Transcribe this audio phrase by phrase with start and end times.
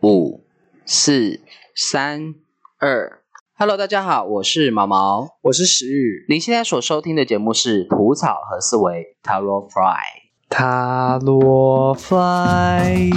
[0.00, 0.44] 五、
[0.86, 1.40] 四、
[1.74, 2.36] 三、
[2.78, 3.20] 二。
[3.56, 6.24] Hello，大家好，我是毛毛，我是石宇。
[6.28, 9.96] 您现在所收听的节目是《蒲草和思维 Taro Fly》。
[10.48, 13.10] 塔罗 fly，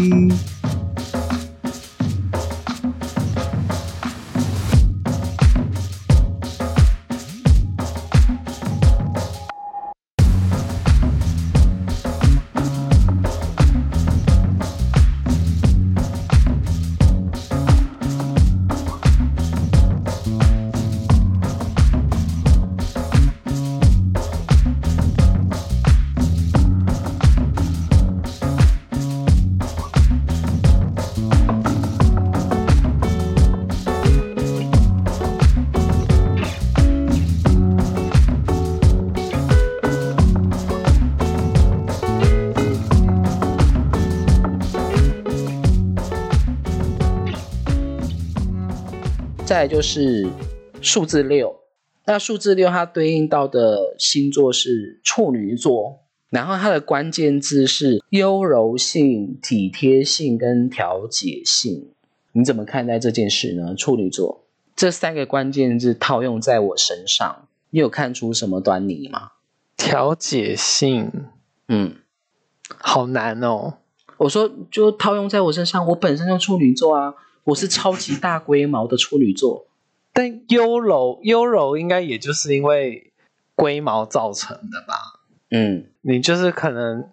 [49.71, 50.27] 就是
[50.81, 51.61] 数字六，
[52.03, 61.87] 那数字六它对应到的星座是处女座，然后它的关键字是优柔性、体贴性跟调节性。
[62.33, 63.73] 你怎么看待这件事呢？
[63.73, 64.43] 处女座
[64.75, 69.31] 这三个关键字套用在我身上，你有看出什么端倪吗？
[69.77, 71.09] 调解性，
[71.69, 71.95] 嗯，
[72.67, 73.75] 好难哦。
[74.17, 77.13] 我说就套用在我身上，我本身就处女座啊，
[77.45, 79.67] 我是超级大龟毛的处女座。
[80.13, 83.11] 但优柔优柔应该也就是因为
[83.55, 85.21] 龟毛造成的吧？
[85.49, 87.09] 嗯，你就是可能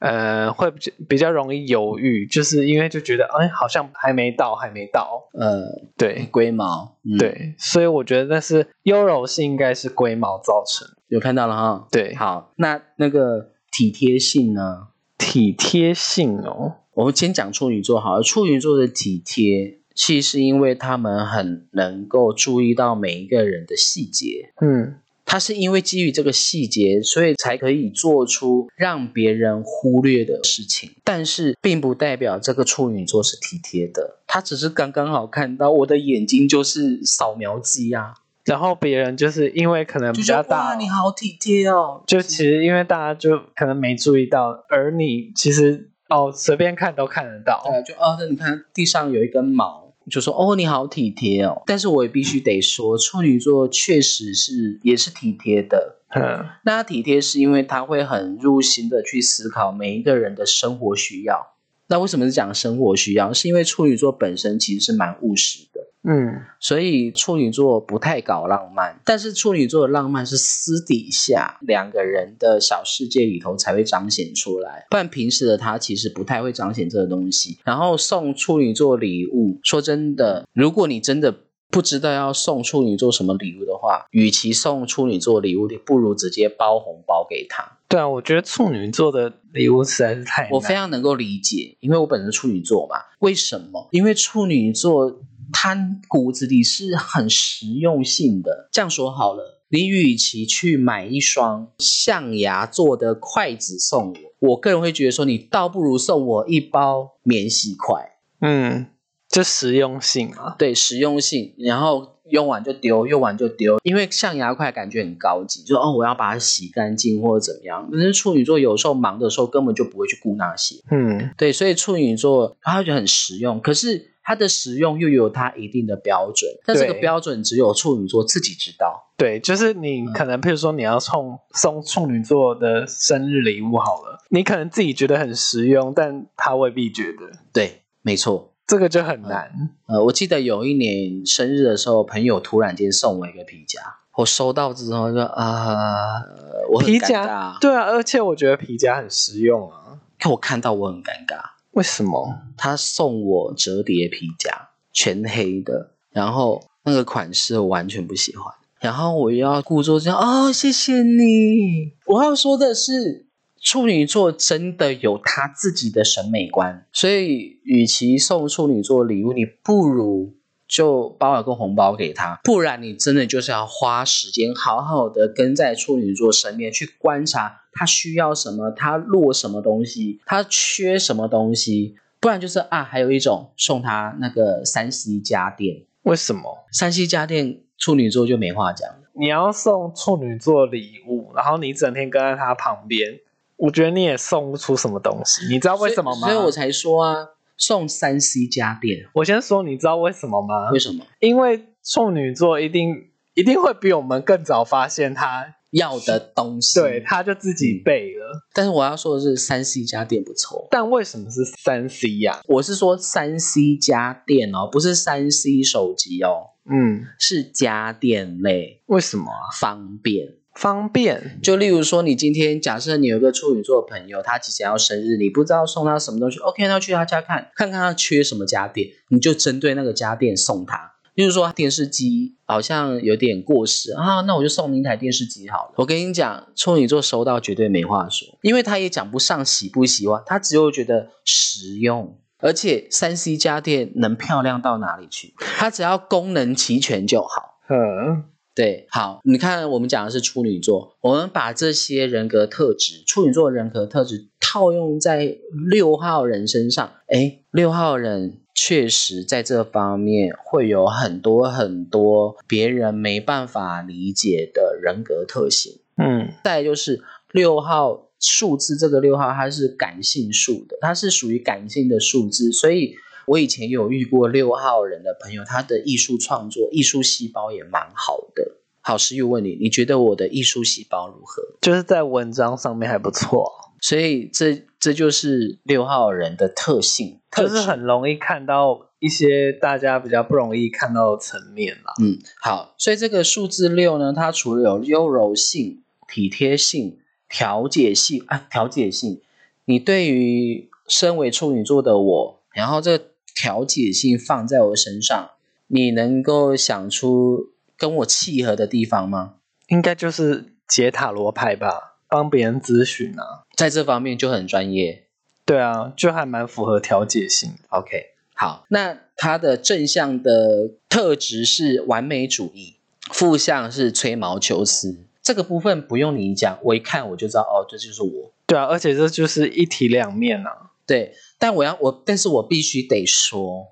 [0.00, 5.28] 呃会比较比较容易犹豫，就是因为就觉得哎好像还没到，还没到。
[5.32, 5.64] 呃，
[5.96, 10.88] 对龟毛，嗯，对，所以我觉得那是优柔是应该是龟毛造成。
[11.08, 11.86] 有看到了哈。
[11.90, 14.88] 对，好，那那个体贴性呢？
[15.18, 18.22] 体贴性哦，我们先讲处女座好了。
[18.22, 24.52] 处女座的体贴，其实是因为他们很能够注意到每一个人的细节。
[24.60, 30.90] 嗯，他是因为基于这个细节，所以才可以做出让别人忽略的事情。
[31.04, 38.14] 但是，并不代表这个处女座是体贴的，他只是刚刚好看到我的眼睛就是扫描机啊，
[38.44, 42.02] 然后别人就是因为可能比较大，你好体贴哦。
[42.06, 47.62] 就其实因为大家就可能没注意到，而你其实哦随便看都看得到。
[47.64, 51.62] 对，就哦，那你看地上有一根毛，就说哦你好体贴哦。
[51.64, 55.96] 但是我也必须得说，处女座确实是也是体贴的。
[56.14, 61.54] 嗯，那他体贴是因为他会很入心的去思考每一个人的生活需要。
[61.90, 63.32] 那为什么是讲生活需要？
[63.32, 65.80] 是因为处女座本身其实是蛮务实的。
[66.02, 77.58] 嗯，所以处女座不太搞浪漫，但是处女座的浪漫是私底下两个人的小世界里头才会彰显出来，不然平时的他其实不太会彰显这个东西。
[77.64, 81.34] 然后送处女座礼物，说真的，如果你真的
[81.70, 87.79] 不知道要送处女座什么礼物的话，与其送处女座礼物，你不如直接包红包给他。
[87.90, 92.94] 对啊，我觉得处女座的礼物实在是太我非常能够理解，因为我本身是处女座嘛。
[93.18, 93.88] 为什么？
[93.90, 95.20] 因为处女座
[95.52, 98.68] 他骨子里是很实用性的。
[98.70, 108.12] 这样说好了，你与其去买一双象牙做的筷子送我，我个人会觉得说，你倒不如送我一包免洗筷。
[108.40, 108.86] 嗯，
[109.28, 110.54] 就实用性啊。
[110.56, 117.88] 对，实用性，然后用完就丢，用完就丢，因为象牙筷感觉很高级，就哦，我要把它洗干净或者怎么样。
[117.90, 129.08] 可是处女座有时候忙的时候根本就不会去顾那些，嗯，对，所以处女座他觉得很实用，可是它的实用又有它一定的标准，但这个标准只有处女座自己知道。
[129.16, 138.49] 对，就是你可能，譬如说你要送送处女座的生日礼物好了，你可能自己觉得很实用，但他未必觉得，对，没错。
[138.70, 139.50] 这个就很难。
[139.86, 143.80] 呃，我记得有一年生日的时候，朋友突然间送我一个皮夹，
[144.16, 149.98] 我收到之后就啊、呃我皮夹尬，对啊，而且我觉得皮夹很实用啊。
[150.20, 151.40] 可我看到我很尴尬。
[151.72, 152.32] 为什么？
[152.56, 161.94] 他送我折叠皮夹，全黑的，然后那个款式我完全不喜欢，然后我又要故作这样哦，谢谢你。
[162.06, 163.26] 我要说的是，
[163.60, 170.34] 处女座真的有他自己的审美观，所以与其送处女座礼物，你不如
[170.66, 186.64] 就包了个红包给他，不然你真的就是要花时间好好的跟在处女座身边去观察他需要什么，他落什么东西，他缺什么东西，不然就是啊，还有一种送他那个三 C 家电，为什么？
[186.72, 188.96] 三 C 家电处女座就没话讲了。
[189.12, 193.20] 你要送处女座礼物，然后你整天跟在他旁边，
[193.60, 195.46] 我觉得你也送不出什么东西。
[195.46, 196.28] 你知道为什么吗？
[196.28, 200.78] 所以我才说啊，送三 C 家电，我先说，你知道为什么吗为？
[200.78, 201.04] 什么？
[201.20, 206.80] 因为处女座一定一定会比我们更早发现他，要的东西。
[206.80, 208.46] 对，，他就自己备了。
[208.54, 210.66] 但是我要说的是，三 C 家电不错。
[210.70, 219.52] 但为什么是三 C 呀、我是说三 C 家电哦，不是三 C 手机哦，嗯，是家电类，为什么啊？
[219.60, 220.39] 方便。
[220.60, 221.40] 方便。
[221.42, 230.92] 就例如说，你今天假设你有一个处女座的朋友，他即将要生日，你不知道送他什么东西，OK，那去他家看看看他缺什么家电，你就针对那个家电送他。
[231.14, 235.72] 例如说电视机好像有点过时啊，那我就送你一台电视机好了。
[235.76, 242.18] 我跟你讲，处女座收到绝对没话说，因为他也讲不上喜不喜欢，他只有觉得实用。
[242.42, 245.34] 而且三 C 家电能漂亮到哪里去？
[245.38, 247.58] 它只要功能齐全就好。
[247.68, 248.24] 嗯，
[248.60, 255.38] 对，好，你看我们讲的是处女座，我们把这些人格特质，处女座人格特质套用在
[255.70, 265.80] 六号人身上，哎，六号人确实在这方面会有很多很多别人没办法理解的人格特性。
[265.96, 267.02] 嗯，再来就是
[267.32, 272.94] 六号数字，这个六号它是感性数的，它是属于感性的数字，所以
[273.30, 278.56] 我以前有遇过六号人的朋友，他的艺术创作、艺术细胞也蛮好的。
[278.80, 281.40] 好，师又问你，你觉得我的艺术细胞如何？
[281.60, 291.94] 就是在文章上面还不错，所以这这就是六号人的特性，特就是很容易看到一些大家比较不容易看到的层面啦。
[292.02, 296.98] 嗯，好，所以这个数字六呢，它除了有优柔性、体贴性、
[297.28, 299.20] 调解性啊，调解性，
[299.66, 303.04] 你对于身为处女座的我，然后这个
[303.34, 305.30] 调解性放在我身上，
[305.68, 309.34] 你能够想出跟我契合的地方吗？
[309.68, 313.44] 应该就是解塔罗牌吧，帮别人咨询啊。
[313.54, 315.04] 在这方面就很专业。
[315.44, 317.52] 对啊，就还蛮符合调解性。
[317.70, 322.76] OK，好，那它的正向的特质是完美主义，
[323.10, 324.98] 负向是吹毛求疵。
[325.22, 328.32] 这个部分不用你讲，我一看我就知道，哦，这就是我。
[328.46, 330.69] 对啊，而且这就是一体两面啊。
[330.90, 333.68] 对，但我要我，但是我必须得说，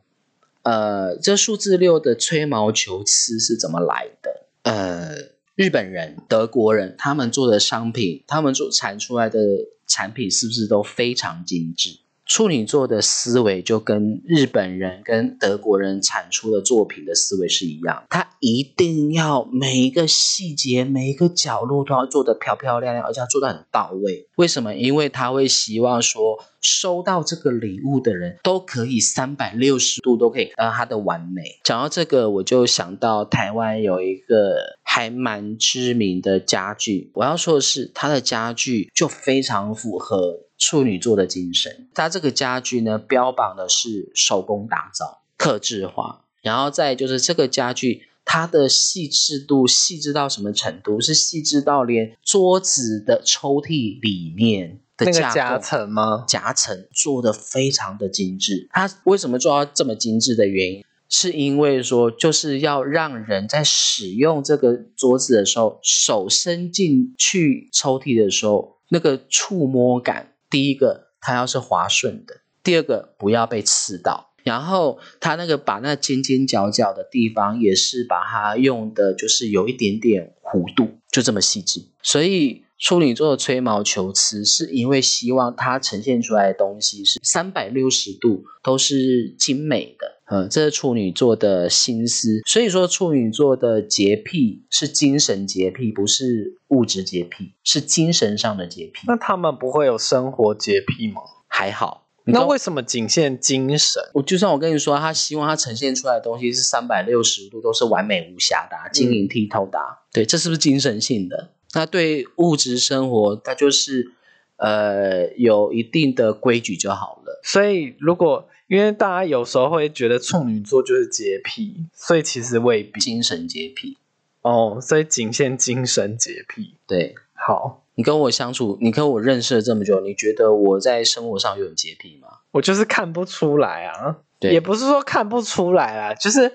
[0.63, 4.47] 呃，这数字六的吹毛求疵是怎么来的？
[4.63, 5.17] 呃，
[5.57, 9.41] 日本人、德国人他们做的商品，他们做产出来的
[9.89, 11.99] 产品是不是都非常精致？
[12.29, 24.29] 处女座的思维就跟日本人跟德国人产出的作品的思维是一样，他一定要每一个细节、每一个角落都要做得漂漂亮亮，而且要做得很到位。
[24.37, 24.75] 为什么？
[24.75, 31.43] 因为他会希望说，收到这个礼物的人都可以三百六十度都可以看到他的完美。
[31.65, 41.89] 讲到这个，我就想到台湾有一个还蛮知名的家具，我要说的是，它的家具就非常符合处女座的精神。
[41.95, 48.09] 它这个家具呢，标榜的是手工打造、克制化，然后再就是这个家具。
[48.31, 51.01] 它的细致度细致到什么程度？
[51.01, 56.27] 是细致到连桌子的抽屉里面的夹层吗？
[56.29, 58.69] 夹层做的非常的精致。
[58.71, 74.27] 它为什么做到这么精致的原因，是因为说就是要让人在使用这个桌子的时候，手伸进去抽屉的时候，那个触摸感，第一个它要是滑顺的，第二个不要被刺到。
[74.45, 81.85] 然后它那个把那尖尖角角的地方也是把它用的，就是有一点点弧度，就这么细致。
[82.03, 90.19] 所以处女座的吹毛求疵，是因为希望它呈现出来的东西是三百六十度都是精美的。
[90.31, 92.41] 嗯，这是处女座的心思。
[92.47, 99.07] 所以说，处女座的洁癖是精神洁癖，不是物质洁癖，是精神上的洁癖。
[99.07, 101.23] 那他们不会有生活洁癖吗？
[101.49, 102.05] 还好。
[102.27, 104.03] 那为什么仅限精神？
[104.13, 111.53] 我就算我跟你说，他希望他呈现出来的东西是三百六十度都是完美无瑕的、啊、晶莹剔透的、啊，对，这是不是精神性的？
[111.79, 114.11] 那对物质生活，它就是
[114.57, 117.41] 呃有一定的规矩就好了。
[117.45, 123.97] 所以如果因为大家有时候会觉得处女座就是洁癖，所以其实未必精神洁癖，
[124.43, 126.75] 哦，所以仅限精神洁癖。
[126.85, 132.29] 对好，你跟我相处，你跟我认识了这么久，你觉得我在生活上有很洁癖吗？
[132.51, 136.53] 我就是看不出来啊，对，也不是说看不出来啊，就是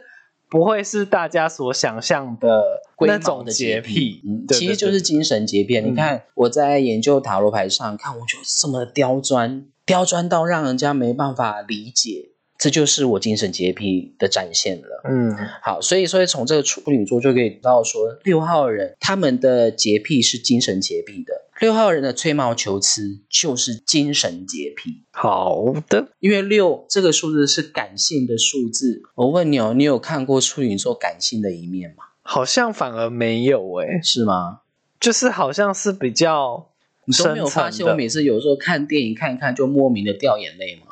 [0.53, 2.61] 不会是大家所想象的
[2.95, 4.21] 龟那种的洁洁癖。
[4.23, 5.79] 嗯，对其实就是精神洁癖。
[5.79, 12.29] 嗯你看我在研究塔罗牌上看，我就这么刁钻，刁钻到让人家没办法理解，
[12.59, 15.01] 这就是我精神洁癖的展现了。
[15.09, 21.33] 嗯，好，所以所以从这个处女座就可以知道说，六号人他们的洁癖是精神洁癖的，
[21.63, 25.05] 六号人的吹毛求疵就是精神洁癖。
[25.11, 26.09] 好的。
[26.19, 32.03] 因为六这个数字是感性的数字，我问你哦，你有看过处女座感性的一面吗？
[32.21, 34.59] 好像反而没有诶、是吗？
[34.99, 36.69] 就是好像是比较
[37.05, 40.87] 你都没有发现，我每次有时候看电影看一看就莫名的掉眼泪吗？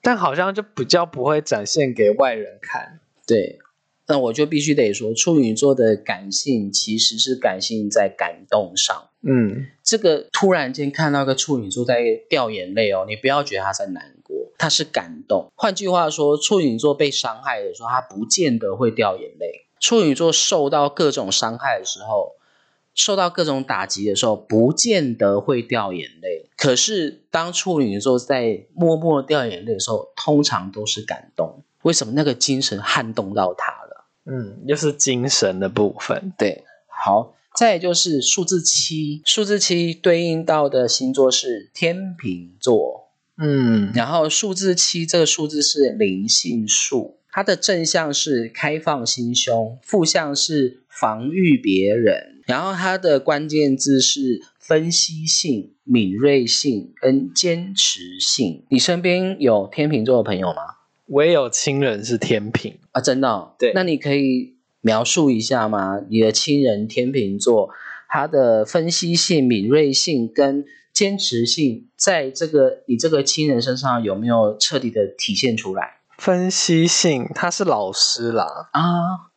[0.00, 3.00] 但好像就比较不会展现给外人看。
[3.26, 3.58] 对，
[4.12, 9.08] 那我就必须得说，处女座的感性其实是感性在感动上。
[9.22, 15.50] 嗯，这个突然间看到个处女座在掉眼泪哦，你不要觉得他在难过，他是感动。
[15.54, 19.64] 换句话说，处女座被伤害的时候，他不见得会掉眼泪。
[19.80, 22.32] 处女座受到各种伤害的时候，
[22.94, 26.50] 受到各种打击的时候，不见得会掉眼泪。
[26.54, 31.62] 可是当处女座在默默掉眼泪的时候，通常都是感动。
[31.82, 32.12] 为什么？
[32.14, 33.81] 那个精神撼动到他了。
[34.24, 36.32] 嗯，又是精神的部分。
[36.38, 58.64] 对，好，再就是数字七，数字七对应到的星座是天秤座，嗯，然后数字七这个数字是灵性数，它的正向是开放心胸，负向是防御别人，然后它的关键字是分析性、敏锐性跟坚持性。
[58.68, 60.62] 你身边有天秤座的朋友吗？
[61.06, 62.78] 我也有亲人是天平。
[62.92, 63.54] 啊，真的、哦？
[63.58, 66.00] 对那你可以描述一下吗？
[66.08, 67.70] 你的亲人天平座，
[68.08, 78.68] 他的分析性、敏锐性跟坚持性，在这个你这个亲人身上有没有彻底的体现出来分析性，他是老师啦。
[78.72, 78.82] 啊？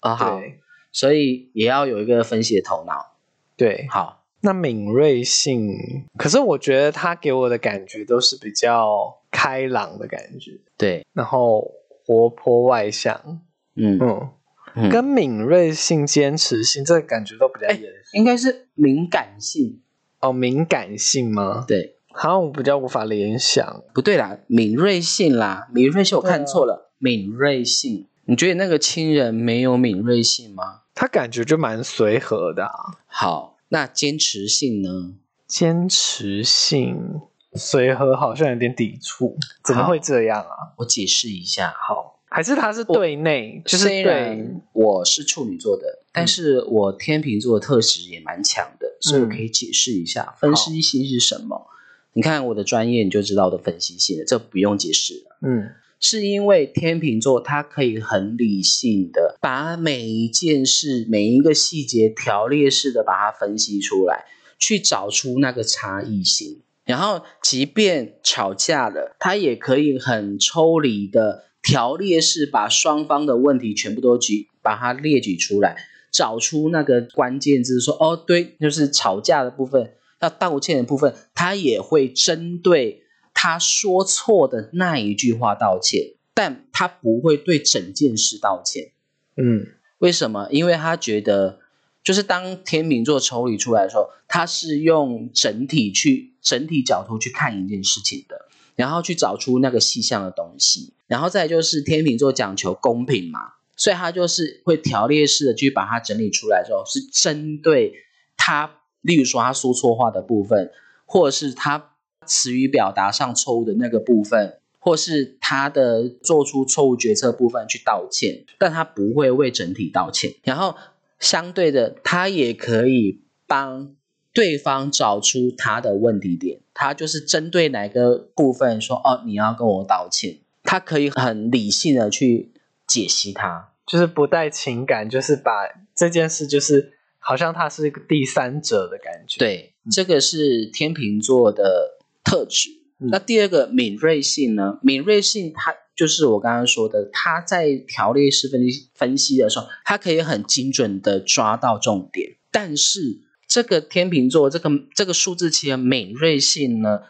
[0.01, 0.59] 啊，好，对
[0.91, 3.15] 所以也要有一个分析的头脑。
[3.57, 5.73] 对，好，那敏锐性，
[6.17, 11.69] 可是我觉得他给我的感觉都是比较开朗的感觉，对，然后
[12.05, 13.41] 活泼外向。
[13.75, 14.29] 嗯，嗯，
[14.75, 17.91] 嗯跟敏锐性、坚持性这个感觉都比较严。
[18.13, 19.81] 应该是敏感性。
[20.21, 21.65] 哦，敏感性吗？
[21.67, 23.83] 对，好像我比较无法联想。
[23.93, 28.07] 不对啦，敏锐性啦，敏锐性我看错了，敏锐性。
[28.27, 30.83] 你觉得那个亲人没有敏锐性吗？
[30.95, 32.71] 他感觉就蛮随和的、啊，
[33.05, 35.15] 好，那坚持性呢？
[35.45, 37.21] 坚持性
[37.55, 40.73] 随和好像有点抵触，怎么会这样啊？
[40.77, 41.73] 我解释一下。
[41.77, 51.67] 好，还是他是对内，就是虽对然我是处女座的，但是我天秤座的特质也蛮强的，所以我可以解释一下分析性是什么。
[52.13, 55.37] 你看我的专业，你就知道我的分析性了，这不用解释了。
[55.41, 64.25] 嗯是因为天秤座它可以很理性的把每一件事、每一个细节条列式的把它分析出来，
[64.59, 66.61] 去找出那个差异性。
[66.85, 75.75] 然后，即便吵架了，他也可以很抽离的条列式把双方的问题全部都举，把它列举出来，
[76.11, 83.01] 找出那个关键字说，哦，对，就是吵架的部分，要道歉的部分，他也会针对
[83.33, 88.91] 他说错的那一句话道歉，但他不会对整件事道歉。
[89.35, 89.65] 嗯
[89.97, 90.47] 为什么？
[90.51, 91.59] 因为他觉得，
[92.05, 98.45] 就是当天秤座抽离出来的时候，他是用整体去整体角度去看一件事情的，
[98.75, 107.93] 然后去找出那个细项的东西，然后再就是天秤座讲求公平嘛，所以他就是会条列式的去把它整理出来之后，是针对
[108.37, 110.71] 他，例如说他说错话的部分，
[111.05, 111.93] 或者是他
[112.27, 120.35] 词语表达上错误的那个部分，或是他的做出错误决策部分去道歉，但他不会为整体道歉。
[120.43, 120.75] 然后
[121.19, 123.95] 相对的，他也可以帮
[124.33, 132.51] 对方找出他的问题点，他就是针对哪个部分说哦，你要跟我道歉，他可以很理性的去
[132.87, 133.71] 解析它。
[133.85, 135.51] 就是不带情感，就是把
[135.93, 142.71] 这件事就是好像他是一个第三者的感觉。，对，这个是天秤座的特质。
[142.97, 144.79] 嗯那第二个敏锐性呢？
[144.81, 152.35] 敏锐性它就是我刚刚说的，他在条列式分析分析的时候，他可以很精准的抓到重点。
[152.51, 157.01] 但是这个天秤座这个这个数字七的敏锐性呢，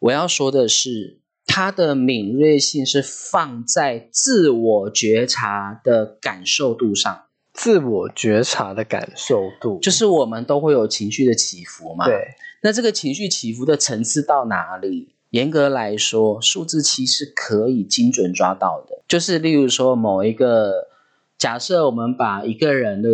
[0.00, 7.22] 我要说的是，它的敏锐性是放在自我觉察的感受度上。
[7.52, 15.15] 自我觉察的感受度，就是我们都会有情绪的起伏嘛，对，那这个情绪起伏的层次到哪里？
[15.30, 19.02] 严格来说，数字七是可以精准抓到的。
[19.08, 20.88] 就是例如说，某一个
[21.36, 23.10] 假设，我们把一个人的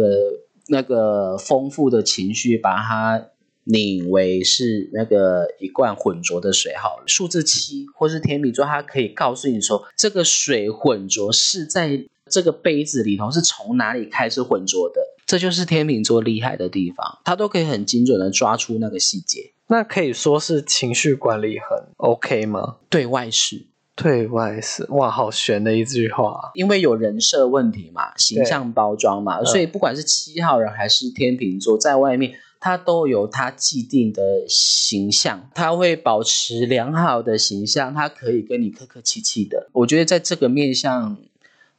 [0.69, 3.29] 那个丰富的情绪，把它
[3.65, 19.53] 拧为是那个一罐浑浊的水好了，数字七或是天秤座，它可以告诉你说，这个水浑浊是在这个杯子里头是从哪里开始浑浊的，这就是天秤座厉害的地方，它都可以很精准的抓出那个细节。
[19.73, 22.77] 那可以说是情绪管理很 OK 吗？
[22.91, 23.65] 对外是，
[23.97, 26.51] 对外是哇，好悬的一句话。
[26.53, 39.71] 因为有人设问题嘛，形象包装嘛，嗯所以不管是七号人还是天秤座，在外面他都有他既定的形象，他会保持良好的形象，他可以跟你客客气气的。
[39.73, 41.17] 我觉得在这个面向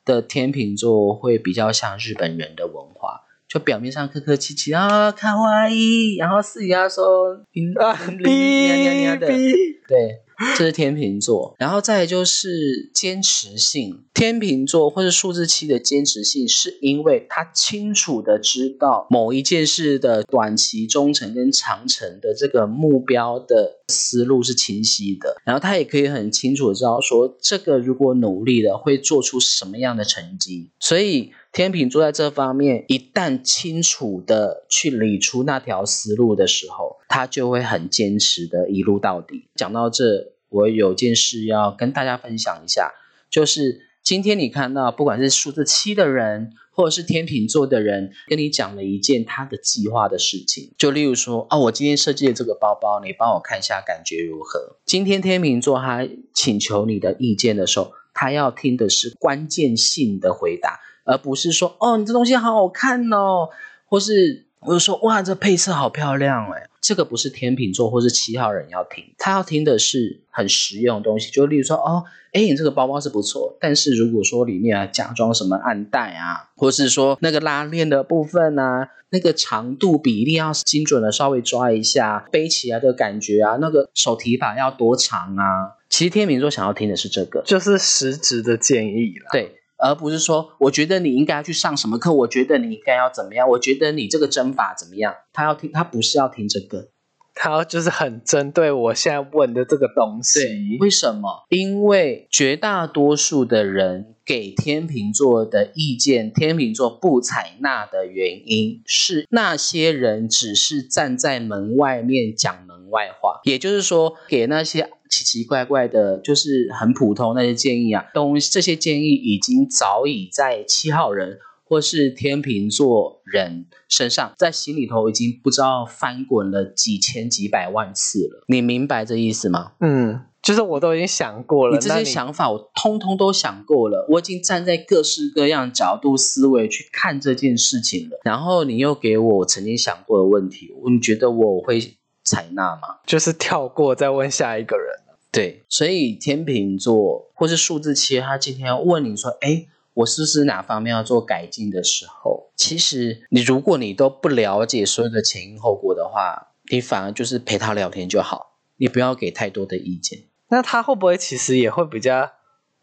[0.04, 3.23] 的天秤座会比较像日本人的文化。
[3.54, 9.54] 就表面上客客气气啊，卡哇伊，然后私底下说嗯啊，嗯 nha nha nha 的，哔
[9.88, 10.24] 对，
[10.58, 14.06] 这是天秤座，然后再来就是坚持性。
[14.12, 31.32] 天秤座或者数字七的坚持性，是因为他清楚的知道某一件事的短期、中程跟长程的这个目标的思路是清晰的，然后他也可以很清楚的知道说，这个如果努力了会做出什么样的成绩，所以。
[31.54, 39.50] 天秤座在这方面，一旦清楚的去理出那条思路的时候，他就会很坚持的一路到底。
[39.54, 42.92] 讲到这，我有件事要跟大家分享一下，
[43.30, 54.78] 就是今天你看到，不管是数字七的人，或者是天秤座的人，跟你讲了一件他的计划的事情，就例如说，哦，我今天设计的这个包包，你帮我看一下感觉如何？
[54.86, 60.80] 今天天秤座他请求你的意见的时候，他要听的是关键性的回答。
[61.06, 63.50] 而不是说哦，你这东西好好看哦，
[63.88, 89.30] 或是我就说哇，这配色好漂亮哎，这个不是天秤座或是七号人要听，他要听的是很实用的东西，就例如说哦，哎，你这个包包是不错，但是如果说里面啊假装什么暗袋啊，或是说那个拉链的部分啊，那个长度比例要精准的稍微抓一下，背起来的感觉啊，那个手提把要多长啊，其实天秤座想要听的是这个，就是实质的建议啦。
[89.32, 89.63] 对。
[89.84, 95.14] 而不是说，我觉得你应该要去上什么课，我觉得你应该要怎么样，我觉得你这个针法怎么样。
[95.34, 96.88] 他要听，他不是要听这个，
[97.34, 100.78] 他就是很针对我现在问的这个东西。
[100.80, 101.46] 为什么？
[101.50, 114.90] 因为绝大多数的人给天秤座的意见，天秤座不采纳的原因是那些人只是站在门外面讲门外话，也就是说，给那些。
[115.10, 128.44] 奇奇怪怪的，就是很普通那些建议啊，东这些建议已经早已在七号人或是天秤座人身上，在心里头已经不知道翻滚了几千几百万次了。
[128.48, 129.74] 你明白这意思吗？
[129.80, 138.20] 嗯，就是我都已经想过了，你这些想法我通通都想过了，我已经站在各式各样角度思维去看这件事情了。
[138.24, 143.00] 然后你又给我曾经想过的问题，你觉得我会采纳吗？
[143.06, 145.00] 就是跳过再问下一个人。
[145.32, 160.24] 对，所以天秤座或是数字七，他今天要问你说：“哎，我是不是哪方面要做改进的时候？”其实你如果你都不了解所有的前因后果的话，你反而就是陪他聊天就好，你不要给太多的意见。
[160.50, 162.32] 那他会不会其实也会比较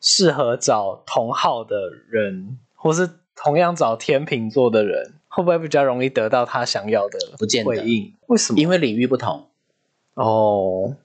[0.01, 1.77] 适合找同号的
[2.09, 8.15] 人，或是同样找天秤座的人，会不会比较容易得到他想要的不见得回应？
[8.27, 8.59] 为什么？
[8.59, 9.49] 因为领域不同。
[10.15, 10.97] 哦。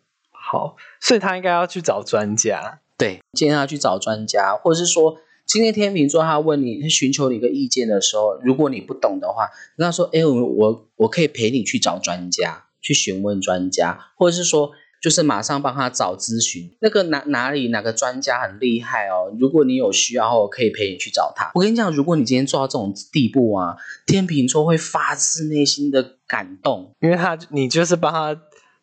[0.47, 2.79] 好，所以他应该要去找专家。
[2.97, 19.31] 对，建议他去找专家，或者是说，今天天秤座他问你，他寻求你一个意见的时候，如果你不懂的话，跟他说：“哎，我我我可以陪你去找专家，去询问专家，或者是说，就是马上帮他找咨询，那个哪哪里哪个专家很厉害哦。
[19.39, 21.51] 如果你有需要，我可以陪你去找他。
[21.53, 23.75] 我跟你讲，如果你今天做到这种地步啊，
[24.07, 28.41] 天秤座会发自内心的感动，因为他你就是帮他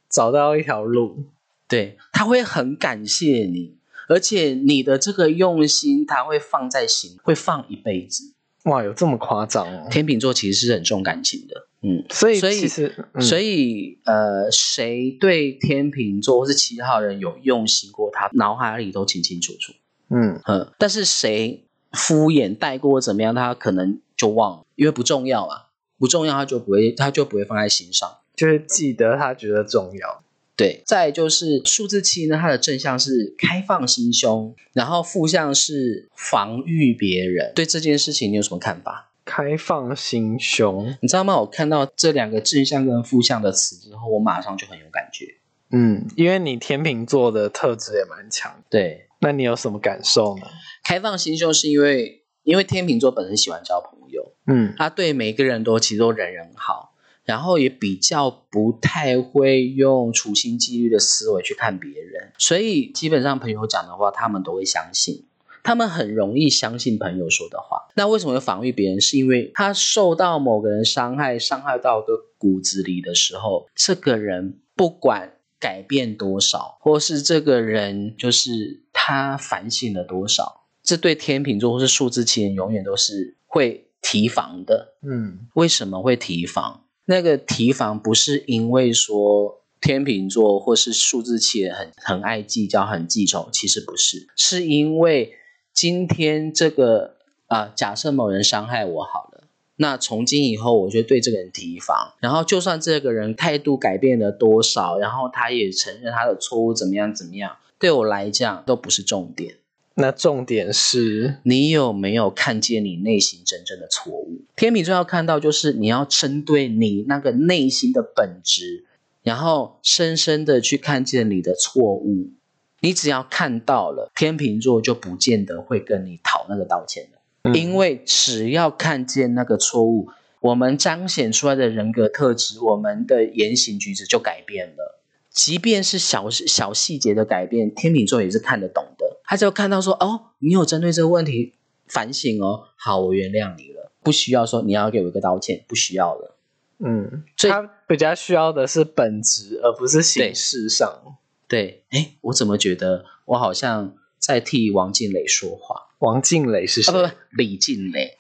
[0.09, 1.25] 找到一条路。
[1.68, 3.79] 对，他会很感谢你，
[4.12, 8.35] 而且你的这个用心，他会放在心，会放一辈子。
[8.64, 9.88] 哇，有这么夸张哦？
[9.90, 19.72] 天秤座其实是很重感情的，嗯，所以所以其实，嗯、所以呃，谁对天秤座或是七号人有用心过，他脑海里都清清楚楚，
[20.11, 20.70] 嗯嗯。
[20.79, 30.22] 但是谁敷衍带过怎么样，他可能就忘了，因为不重要啊，不重要他就不会，他就不会放在心上，就是记得他觉得重要。
[30.62, 37.53] 对，再就是数字七呢，它的正向是开放心胸，然后负向是防御别人。
[37.55, 39.11] 对这件事情，你有什么看法？
[39.25, 41.40] 开放心胸，你知道吗？
[41.40, 45.37] 我看到这两个正向跟负向的词之后，我马上就很有感觉。
[45.70, 50.46] 嗯，因为你天秤座的特质也蛮强，对，那你有什么感受呢？
[50.85, 56.91] 开放心胸是因为，因为天秤座本身喜欢交朋友，嗯，他对每个人都其实都人人好。
[57.25, 65.25] 然后也比较不太会用处心积虑的思维去看别人，所以基本上朋友讲的话，他们都会相信。
[65.65, 67.87] 他们很容易相信朋友说的话。
[67.95, 69.01] 那为什么要防御别人？
[69.01, 84.97] 是因为他受到某个人伤害，伤害到个骨子里的时候，这个人不管改变多少，或是这个人就是他反省了多少，这对天秤座或是数字七人永远都是会提防的。
[85.03, 86.82] 嗯为什么会提防？
[87.07, 95.35] 那个提防不是因为说天秤座或是数字七人很很爱计较、很记仇，其实不是，是因为
[95.73, 97.17] 今天这个
[97.49, 99.45] 啊、假设某人伤害我好了，
[99.77, 109.57] 那从今以后我就对这个人提防，然后就算这个人态度改变了多少，然后他也承认他的错误，怎么样怎么样，对我来讲都不是重点。
[110.03, 114.41] 那重点是，你有没有看见你内心真正的错误？
[114.57, 118.85] 天秤座要看到，就是你要针对你那个内心的本质，
[119.23, 122.33] 然后深深的去看见你的错误。
[122.81, 130.09] 你只要看到了，天秤座就不见得会跟你讨那个道歉了，嗯因为只要看见那个错误，
[130.41, 135.02] 我们彰显出来的人格特质，我们的言行举止就改变了。
[135.33, 139.21] 即便是小小细节的改变，天秤座也是看得懂的。
[139.25, 141.55] 他就看到说，哦，你有针对这个问题
[141.87, 146.37] 反省哦，好，我原谅你了，不需要说你要给我一个道歉，不需要了。
[146.85, 151.16] 嗯，所以他比较需要的是本质，而不是形式上。
[151.49, 155.95] 对，哎，我怎么觉得我好像在替王静蕾说话？
[155.99, 156.92] 王静蕾是谁？
[156.92, 158.18] 啊，不不，李静蕾。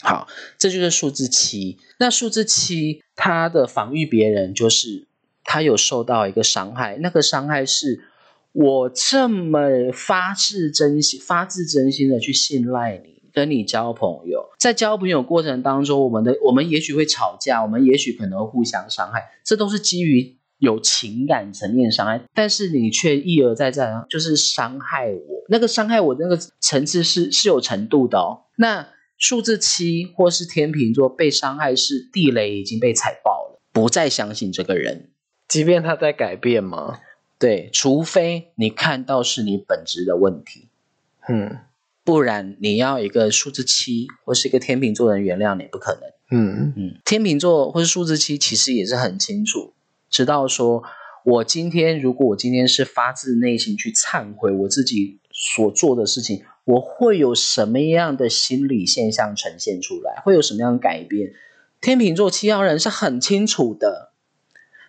[0.00, 1.78] 好，这就是数字七。
[1.98, 5.07] 那数字七，它的防御别人就是
[5.50, 8.04] 他有受到一个伤害，那个伤害是
[8.52, 28.44] 我这么发自真心、发自真心的去信赖你，跟你交朋友，在交朋友过程当中，我们的我们也许会吵架，我们也许可能互相伤害，这都是基于有情感层面伤害，但是你却一而再再而就是伤害我，那个伤害我那个层次是是有程度的哦。
[28.58, 35.12] 那数字七或是天秤座被伤害是地雷已经被踩爆了，不再相信这个人。
[35.48, 37.00] 即便他在改变吗？
[37.38, 40.68] 对，除非你看到是你本质的问题，
[41.28, 41.58] 嗯
[42.04, 46.10] 不然你要一个数字七或是一个天秤座的人原谅你不可能。
[46.30, 49.74] 嗯嗯，天秤座或是数字七其实也是很清楚，
[50.08, 50.82] 知道说
[51.24, 61.32] 我今天如果我今天是发自内心去忏悔我自己所做的事情，我会有什么样的心理现象呈现出来，会有什么样的改变？
[61.80, 64.07] 天秤座七号人是很清楚的，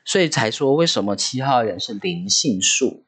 [0.06, 3.04] 所以才说为什么七号人是灵性数。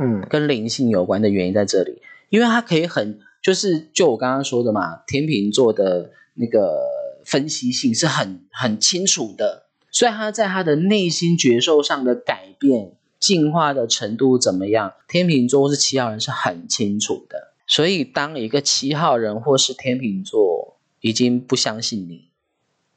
[0.00, 6.84] 嗯跟灵性有关的原因在这里，因为它可以很，就是就我刚刚说的嘛，天秤座的那个
[7.24, 17.54] 分析性是很很清楚的，所以他在他的内心觉受上的改变、进化的程度怎么样，天秤座或是七号人是很清楚的。
[17.66, 22.27] 所以，当一个七号人或是天秤座已经不相信你，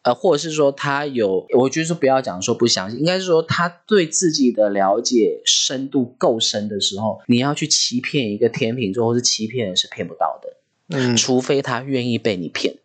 [0.03, 10.57] 呃，或者是说他有，我就是不要讲说不相信，应该是说他对自己的了解深度够深的时候，你要去欺骗一个天秤座或是欺骗人是骗不到的，
[10.89, 12.75] 嗯除非他愿意被你骗。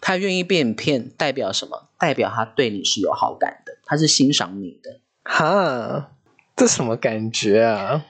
[0.00, 1.88] 他愿意被你骗，代表什么？
[1.98, 6.10] 代表他对你是有好感的，他是欣赏你的，哈，
[6.54, 8.04] 这什么感觉啊？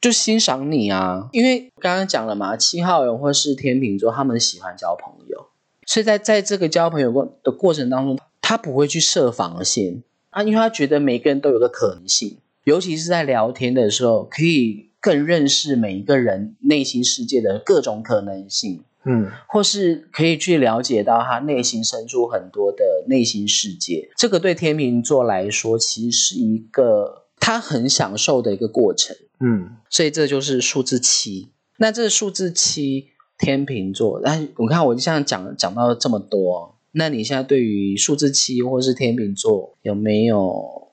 [0.00, 1.28] 就欣赏你啊。
[1.32, 5.48] 因为刚刚讲了嘛，七号人或是天秤座，他们喜欢交朋友，
[5.90, 18.84] 所以在在这个交朋友过的过程当中，他不会去设防线啊，因为他觉得每个人都有个可能性，尤其是在聊天的时候，可以更认识每一个人内心世界的各种可能性。
[19.02, 24.10] 嗯或是可以去了解到他内心深处很多的内心世界。
[24.14, 29.16] 这个对天秤座来说，其实是一个他很享受的一个过程。
[29.40, 31.48] 嗯所以这就是数字七。
[31.78, 33.08] 那这数字七
[33.40, 40.92] 天秤座，那我看我现在讲讲到这么多，那你现在对于数字七或是天秤座有没有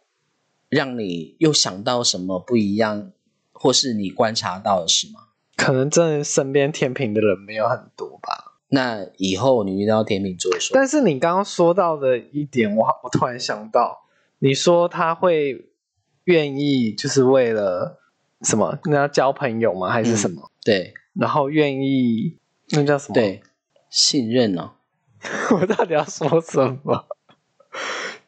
[0.70, 3.12] 让你又想到什么不一样，
[3.52, 5.28] 或是你观察到的事吗？
[5.58, 8.54] 可能真的身边天平的人没有很多吧。
[8.70, 14.06] 那以后你遇到天秤座的时候，但是你刚刚说到的一点，我我突然想到，
[14.40, 15.70] 你说他会
[16.26, 18.00] 愿意就是为了
[18.44, 18.78] 什么？
[18.86, 19.90] 那要交朋友吗？
[19.90, 20.52] 还是什么？
[20.64, 22.38] 对然后愿意
[22.70, 23.42] 那叫什么？，对，
[23.90, 24.74] 信任呢、
[25.52, 27.08] 我到底要说什么？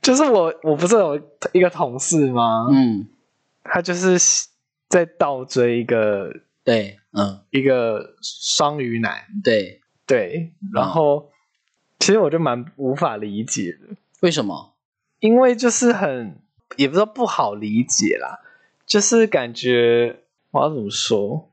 [0.01, 1.21] 就是我我不是有
[1.53, 2.67] 一个同事吗？
[2.71, 3.07] 嗯，
[3.63, 4.17] 他就是
[4.87, 6.31] 在倒追一个
[6.63, 11.29] 对，嗯，一个双鱼男，对，对，然后、
[11.99, 13.95] 其实我就蛮无法理解的。
[14.21, 14.75] 为什么？
[15.19, 16.41] 因为就是很，
[16.77, 18.39] 也不知道不好理解啦，
[18.85, 20.21] 就是感觉
[20.51, 21.48] 我要怎么说，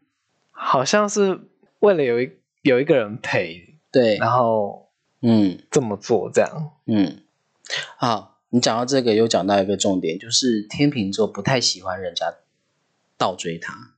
[0.58, 1.40] 好像是
[1.80, 4.88] 为了有一有一个人陪，对，然后
[5.20, 6.72] 嗯这么做这样。
[6.86, 7.22] 嗯，
[7.98, 12.34] 好，你讲到这个，又讲到一个重点，就是天秤座不太喜欢人家
[13.18, 13.92] 倒追他。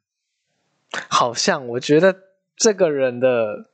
[1.09, 2.16] 好像我觉得
[2.57, 3.71] 这个人的，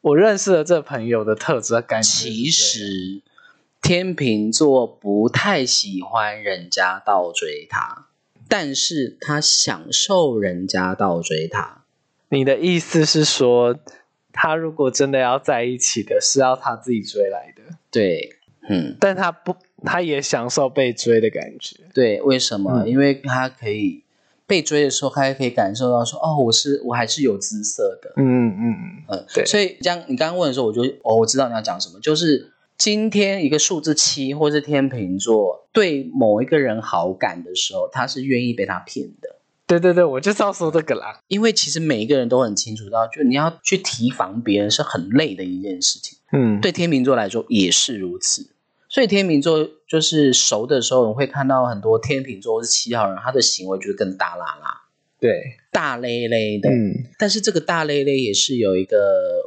[0.00, 3.22] 我认识的这朋友的特质感觉是这样，其实
[3.80, 8.08] 天秤座不太喜欢人家倒追他，
[8.48, 11.83] 但是他享受人家倒追他。
[12.30, 13.76] 你的意思是说，
[14.32, 18.30] 他如果真的要在一起的，是要他自己追来的，对，
[18.68, 21.76] 嗯，但他不，他也享受被追的感觉。
[21.92, 22.82] 对，为什么？
[22.82, 24.02] 嗯因为他可以
[24.46, 39.33] 被追的时候，他还可以感受到说，哦，我是我还是有姿色的，嗯嗯嗯，嗯，对所以这样你刚刚问的时候，我就哦，我知道你要讲什么，就是今天一个数字七或是天秤座对某一个人好感的时候，他是愿意被他骗的。
[39.66, 41.20] 对对对，我就是要说这个啦。
[41.26, 46.18] 因为其实每一个人都很清楚到，就你要去提防别人是很累的一件事情。
[46.32, 48.50] 嗯，对天秤座来说也是如此。
[48.88, 54.82] 所以天秤座就是熟的时候，你会看到很多天秤座或是七号人，他的行为就是更大啦啦、
[55.18, 56.68] 对，大咧咧的。
[56.70, 58.96] 嗯但是这个大咧咧也是有一个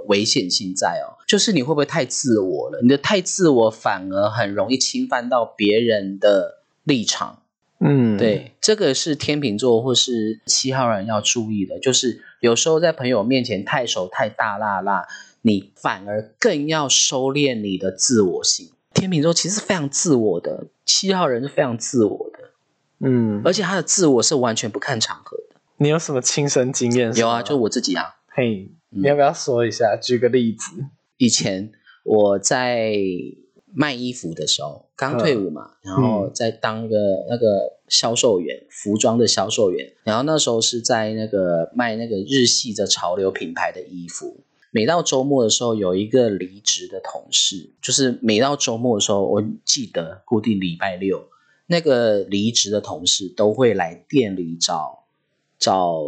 [0.08, 2.80] 危险性在哦，就是你会不会太自我了？
[2.82, 7.44] 你的太自我反而很容易侵犯到别人的立场。
[7.80, 15.08] 嗯，对，这个是天秤座或是七号人要注意的，就是有时候在朋友面前太熟太大辣辣，
[15.44, 18.72] 你反而更要收敛你的自我性。
[18.94, 25.56] 天秤座其实非常自我的，七号人是非常自我的，嗯，而且他的自我是完全不看场合的。
[25.78, 27.14] 你有什么亲身经验？
[27.16, 29.96] 有啊，就我自己啊，嘿，嗯你要不要说一下？
[29.96, 30.72] 举个例子。
[31.18, 31.72] 以前
[32.04, 32.94] 我在
[33.74, 39.94] 卖衣服的时候，刚退伍嘛，然后在当一个那个销售员，服装的销售员。
[40.04, 44.38] 然后那时候是在那个卖那个日系的潮流品牌的衣服。
[44.72, 51.28] 每到周末的时候，有一个离职的同事，就是每到周末的时候，我记得固定礼拜六，
[51.68, 55.06] 那个离职的同事都会来店里找
[55.58, 56.04] 找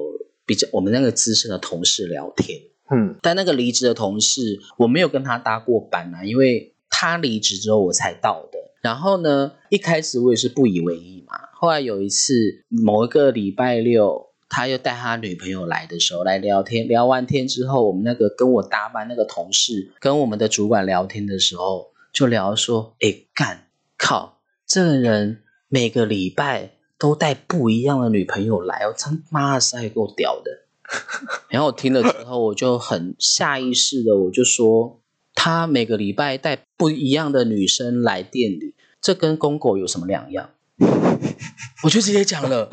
[0.46, 2.60] 比较我们那个资深的同事聊天。
[2.92, 8.60] 嗯但那个离职的同事，我没有跟他搭过班啊，因为他离职之后我才到的。
[8.82, 11.38] 然后呢，一开始我也是不以为意嘛。
[11.54, 30.52] 后来有一次，某一个礼拜六，他又带他女朋友来的时候来聊天，聊完天之后，我们那个跟我搭班那个同事跟我们的主管聊天的时候，就聊说：“哎，干靠，这个人每个礼拜都带不一样的女朋友来，我他妈的是够屌的。
[31.50, 34.99] ”然后我听了之后，我就很下意识的我就说，
[35.42, 40.50] 他每个礼拜带不一样的女生来店里，这跟公狗有什么两样？
[41.86, 42.70] 我就直接讲了，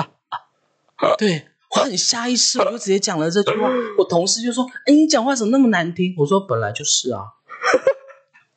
[1.17, 3.71] 对我很下意识，我就直接讲了这句话。
[3.99, 7.35] 我同事就说：“哎，你讲话怎么那么难听？”我说：“本来就是啊。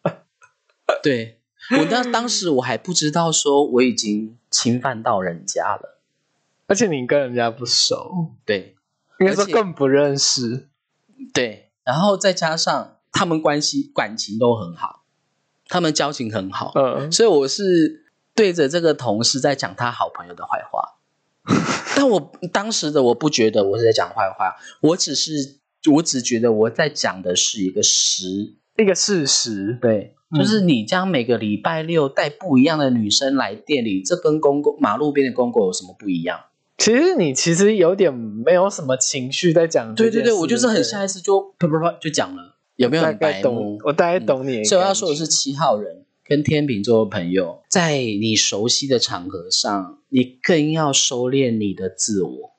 [1.04, 1.38] ”对
[1.78, 6.00] 我当当时我还不知道说我已经侵犯到人家了，
[6.66, 8.76] 而且你跟人家不熟，对，
[9.20, 10.68] 应该说更不认识。
[11.32, 15.04] 对，然后再加上他们关系感情都很好，
[15.68, 20.96] 他们交情很好，嗯，所以我是对着这个同事在讲他好朋友的坏话。
[21.96, 25.58] 但我当时的我不觉得我是在讲坏话，我只是
[25.94, 29.78] 我只觉得我在讲的是一个实，一个事实。
[29.82, 36.40] 对，嗯就是你将每个礼拜六带不一样的女生来店里，这跟公公马路边的公狗有什么不一样？
[36.78, 39.94] 其实你其实有点没有什么情绪在讲。
[39.96, 44.64] 对对对，我就是很下意识就啪啪啪就讲了，有没有大很白概懂目？，我大概懂你。
[44.64, 52.52] 所以我要说的是，七号人跟天秤座的朋友，在你熟悉的场合上，你更要收敛你的自我。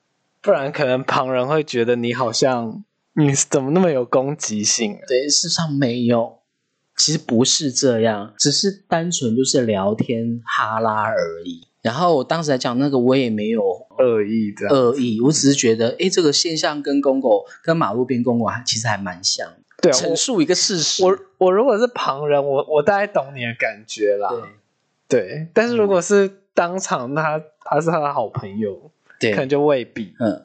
[0.42, 5.00] 不然可能旁人会觉得你好像你怎么那么有攻击性啊？
[5.08, 6.40] 对，事实上没有，
[6.98, 11.66] 其实不是这样，只是单纯就是聊天哈拉而已。
[11.80, 14.74] 然后我当时来讲那个，我也没有恶意这样。
[14.74, 21.04] 恶意，我只是觉得，哎，这个现象跟公狗、跟马路边公狗还其实还蛮像的，对啊，陈述一个事实。
[21.04, 24.28] 我我我如果是旁人，我我大概懂你的感觉啦。
[25.08, 30.14] 对对，但是如果是当场，那他他是他的好朋友，对可能就未必。
[30.20, 30.44] 嗯。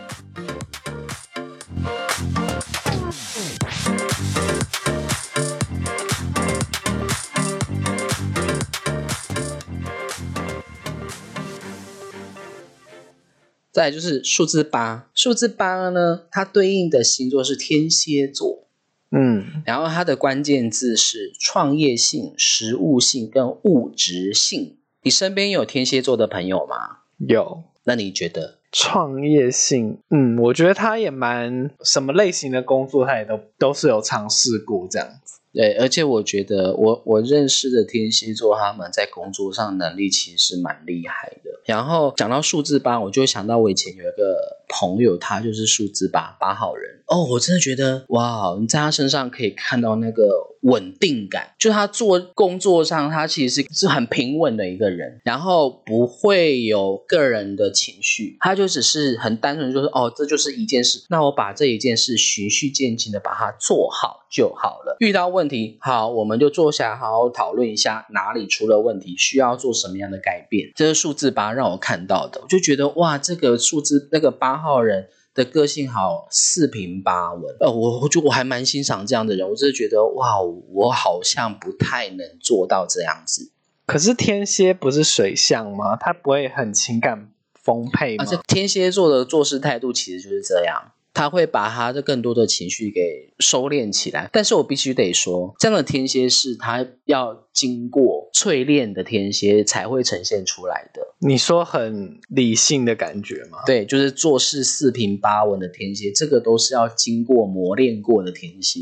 [13.81, 18.67] 再就是数字八，数字八呢，它对应的星座是天蝎座。
[19.09, 24.77] 嗯，然后它的关键字是创业性、实务性跟物质性。
[25.01, 26.99] 你身边有天蝎座的朋友吗？
[27.17, 27.63] 有。
[27.83, 29.97] 那你觉得创业性？
[30.11, 35.39] 嗯，我觉得他也蛮什么类型的工作，他也都都是有尝试过这样子。
[35.53, 41.59] 对，而且我觉得我我认识的天蝎座，他们在工作上能力其实蛮厉害的。
[41.65, 46.99] 然后讲到数字八，我就想到我以前有一个朋友，他就是数字八八号人。
[47.07, 64.95] 哦，我真的觉得哇，你在他身上可以看到那个稳定感，就他做工作上，他其实是很平稳的一个人，然后不会有个人的情绪，他就只是很单纯，就是哦，这就是一件事，那我把这一件事循序渐进的把它做好就好了。
[64.99, 70.71] 遇到问题，好，我们就坐下来好好讨论一下哪里出了问题，需要做什么样的改变。
[70.77, 75.07] 这是数字八让我看到的，我就觉得哇，这个数字那个八号人。
[75.33, 83.49] 的个性好四平八稳，呃，我我觉得我还蛮欣赏这样的人，我真的觉得哇，我好像不太能做到这样子。
[83.85, 85.95] 可是天蝎不是水象吗？
[85.95, 88.25] 他不会很情感丰沛吗？
[88.25, 90.91] 而且天蝎座的做事态度其实就是这样。
[91.13, 101.01] 他会把他的更多的情绪给收敛起来，但是我必须得说，这样的天蝎是他要经过淬炼的天蝎才会呈现出来的。
[101.19, 103.59] 你说很理性的感觉吗？
[103.65, 108.79] 对，就是做事四平八稳的天蝎，这个都是要经过磨练过的天蝎。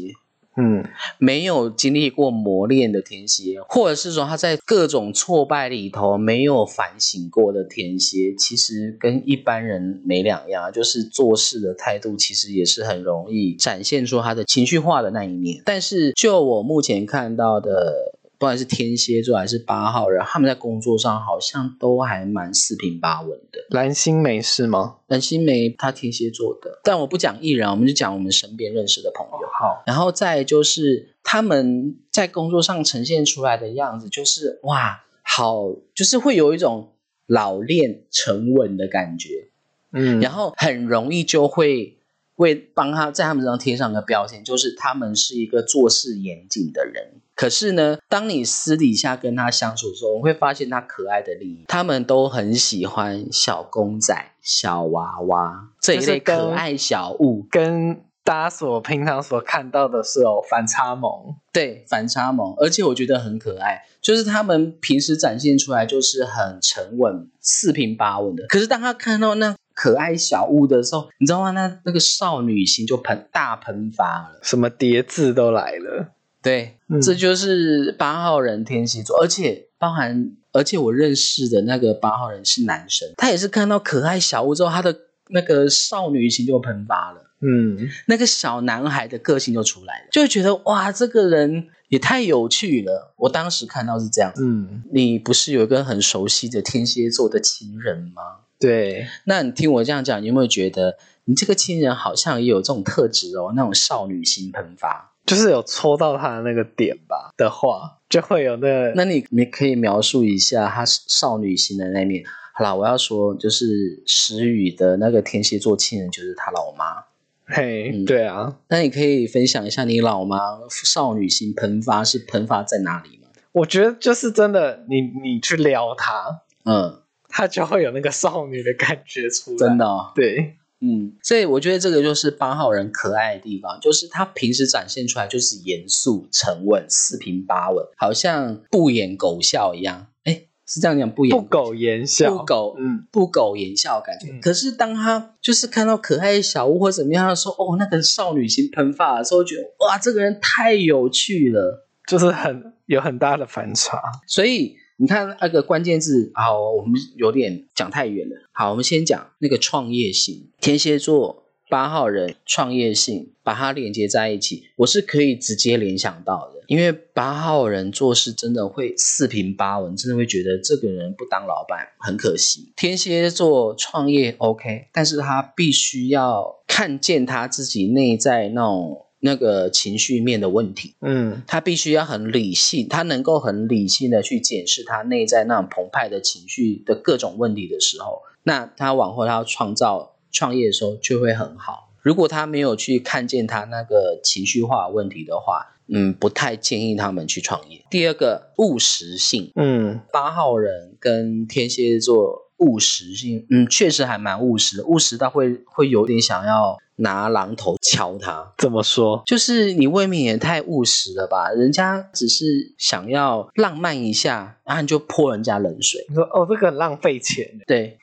[0.60, 0.84] 嗯，
[1.18, 15.62] 没有经历过磨练的天蝎，或者是说他在各种挫败里头没有反省过的天蝎，其实跟一般人没两样，就是做事的态度其实也是很容易展现出他的情绪化的那一面。
[15.66, 18.19] 但是就我目前看到的。
[18.40, 23.60] 不管是天蝎座还是八号人，他们在工作上好像都还蛮四平八稳的。
[23.70, 25.00] 蓝心湄是吗？
[25.08, 29.48] 蓝心湄她天蝎座的，但我不讲艺人，我们就讲我们身边认识的朋友。
[29.52, 36.94] 好，然后再就是他们在工作上呈现出来的样子，就是哇，好，就是会有一种
[37.28, 39.50] 老练沉稳的感觉。
[39.92, 41.98] 嗯，然后很容易就会
[42.36, 47.16] 为帮他在他们身上贴上个标签，就是他们是一个做事严谨的人。
[47.40, 61.34] 可是呢，当你私底下跟他相处的时候，我会发现他可爱的利益，他们都很喜欢小公仔、小娃娃这一类可爱小物，跟大家所平常所看到的是有反差萌。
[61.54, 68.46] 对，反差萌，而且我觉得很可爱，就是他们平时展现出来就是很沉稳、四平八稳的。
[68.50, 71.52] 可是当他看到那可爱小物的时候，你知道吗？
[71.52, 76.12] 那那个少女心就喷大喷发了，什么叠字都来了。
[76.42, 84.96] 对，这就是八号人天蝎座，而且包含，而且我认识的那个八号人是男生，他也是看到可爱小物之后，他的
[85.30, 93.14] 那个少女心就喷发了，嗯，那个小男孩的个性就出来了，就会觉得哇，这个人也太有趣了。
[93.18, 98.22] 我当时看到是这样，嗯，你不是有一个很熟悉的天蝎座的情人吗？
[98.58, 103.54] 对，那你听我这样讲，你有没有觉得你这个亲人好像也有这种特质哦？
[103.56, 105.09] 那种少女心喷发。
[105.30, 108.92] 就是有戳到他的那个点吧的话，就会有那。
[108.96, 112.24] 那你你可以描述一下他少女心的那面。
[112.56, 117.04] 好啦，我要说就是石宇的那个天蝎座亲人就是他老妈。
[117.46, 118.58] 嘿，对啊。
[118.70, 120.38] 那你可以分享一下你老妈
[120.84, 123.28] 少女心喷发是喷发在哪里吗？
[123.52, 129.58] 我觉得就是真的，你你去撩他，嗯，他就会有那个少女的感觉出来。
[129.58, 130.56] 真的，哦，对。
[130.82, 140.08] 嗯，所以我觉得这个就是八号人可爱的地方，就是他平时展现出来就是严肃、沉稳、四平八稳，好像不演狗笑一样。
[140.24, 144.40] 哎，是这样讲，不演不苟言笑，不苟嗯不苟言笑感觉。
[144.42, 151.86] 可是当他就是看到可爱小屋或怎么样，的时候哦那个少女心喷发的时候，觉得哇这个人太有趣了。
[152.08, 154.02] 就是很有很大的反差。
[154.26, 158.36] 所以你看那个关键字，好，我们有点讲太远了。
[158.52, 166.60] 好，我们先讲那个创业性，天蝎座八号人创业性，把它连接在一起，我是可以直接联想到的。
[166.68, 172.74] 因为八号人做事真的会四平八稳，真的会觉得这个人不当老板很可惜。
[172.76, 180.96] 天蝎座创业 OK，但是他必须要看见他自己内在那种那个情绪面的问题。
[181.02, 191.90] 嗯他必须要很理性，他能够很理性的去检视他内在那种澎湃的情绪的各种问题的时候，那他往后他要创造创业的时候就会很好。
[192.02, 197.84] 如果他没有去看见他那个情绪化的问题的话，嗯，不太建议他们去创业。
[197.90, 208.54] 第二个务实性，嗯八号人跟天蝎座务实性，嗯，确实还蛮务实的，务实到会会有点想要拿榔头敲他。
[208.58, 209.24] 怎么说？
[209.26, 211.50] 就是你未免也太务实了吧？
[211.52, 217.60] 人家只是想要浪漫一下，然后你就泼人家冷水，你说哦，这个很浪费钱。
[217.66, 217.98] 对，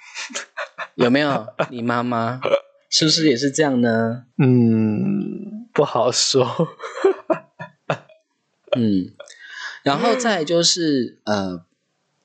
[0.97, 1.47] 有没有？
[1.71, 2.41] 你妈妈
[2.91, 4.25] 是不是也是这样呢？
[4.39, 6.69] 嗯，不好说。
[8.77, 9.13] 嗯，
[9.83, 11.65] 然后再就是呃，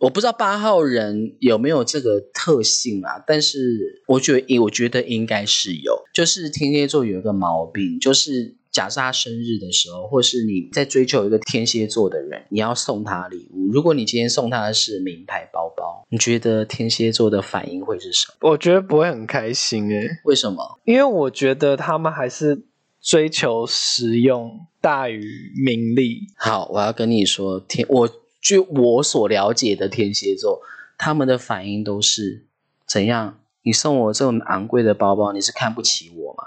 [0.02, 18.50] 我不知道八号人有没有这个特性啊，但是我觉得我觉得应该是有，就是天蝎座有一个毛病，就是假设他生日的时候，或是你在追求一个天蝎座的人，你要送他礼物，如果你今天送他的是名牌包包，你觉得天蝎座的反应会是什么？
[18.50, 20.80] 我觉得不会很开心诶，为什么？
[20.86, 22.66] 因为我觉得他们还是
[23.00, 24.50] 追求实用
[24.82, 25.22] 大于
[25.64, 26.22] 名利。
[26.38, 28.10] 好，我要跟你说，天，我
[28.42, 30.62] 据我所了解的天蝎座，
[30.98, 32.46] 他们的反应都是
[32.88, 33.38] 怎样？
[33.64, 36.44] 你送我这种昂贵的包包，你是看不起我吗？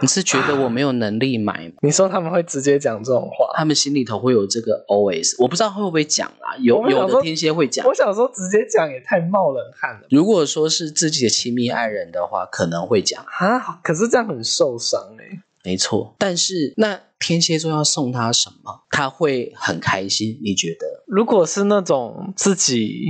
[0.00, 1.74] 你是觉得我没有能力买吗？
[1.82, 3.52] 你说他们会直接讲这种话？
[3.56, 7.84] 他们心里头会有这个 always，我不知道会不会讲啊，有有的天蝎会讲。
[7.84, 13.80] 我想说，直接讲也太冒冷汗了如果说是自己的亲密爱人的话，可能会讲，啊！
[13.82, 15.42] 可是这样很受伤哎。
[15.68, 16.14] 没错。
[16.18, 20.40] 但是那天蝎座要送他什么，他会很开心？
[20.42, 21.04] 你觉得？
[21.06, 23.04] 如果是那种自己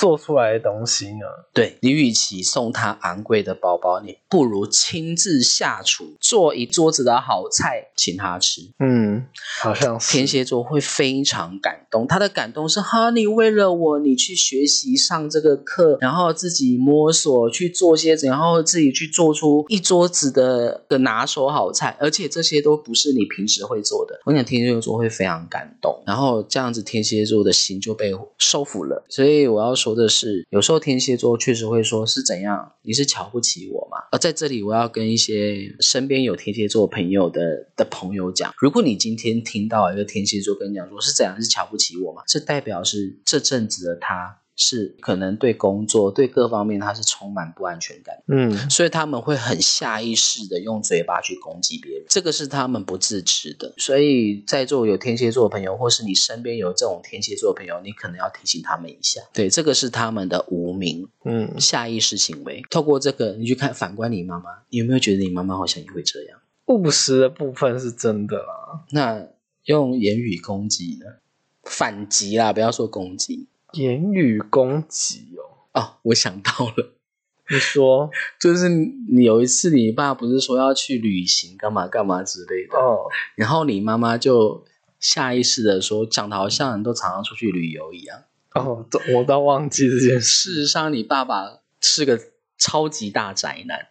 [0.00, 1.26] 做出来的东西呢？
[1.52, 8.62] 对你，与其送他昂贵的包包，你不如亲自下厨做一桌子的好菜请他吃。
[8.78, 9.26] 嗯，
[9.60, 24.18] 好像是天蝎座会非常感动，他的感动是哈，你为了我，你去学习上这个课，然后自己摸索去做些，然后自己去做出一桌子的的拿手好菜，而且这些都不是你平时会做的。
[24.24, 29.04] 我想天蝎座会非常感动，然后这样子天蝎座的心就被收服了。
[29.10, 34.06] 所以我要说说的是，有时候天蝎座确实会说是怎样，你是瞧不起我吗？
[34.12, 42.22] 而在这里，我要跟一些身边有天蝎座朋友的的朋友讲，如果你今天听到一个天蝎座跟你讲说是怎样，是瞧不起我吗？
[42.28, 48.14] 这代表是这阵子的他是可能对工作、对各方面他是充满不安全感。
[48.28, 53.72] 嗯所以他们会很下意识的用嘴巴去攻击别人，这个是他们不自知的。
[53.78, 62.62] 所以在座有天蝎座的朋友，或是你身边有这种天蝎座的朋友，你可能要提醒他们一下，对，这个是他们的无名嗯，下意识行为。
[62.68, 66.38] 透过这个，你去看反观你妈妈，你有没有觉得你妈妈好像也会这样？
[66.66, 68.84] 务实的部分是真的啦。
[68.90, 69.26] 那
[69.64, 71.06] 用言语攻击呢？
[71.64, 75.34] 反击啦，不要说攻击言语攻击
[75.72, 75.96] 哦，哦。
[76.02, 76.94] 我想到了。
[77.48, 78.08] 你说
[78.40, 84.64] 就是你有一次，你爸不是说要去旅行，干嘛干嘛之类的，哦，然后你妈妈就
[85.00, 88.22] 下意识的说，讲的好像人都常常出去旅游一样。
[88.54, 90.52] 哦，我倒忘记这件事。
[90.52, 92.20] 事实上，你爸爸是个
[92.56, 93.88] 超级大宅男，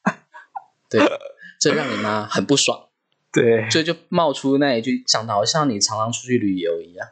[0.90, 1.00] 对，
[1.58, 2.88] 这让你妈很不爽，
[3.32, 7.08] 对，所以就冒出那一句，讲的好像你常常出去旅游一样。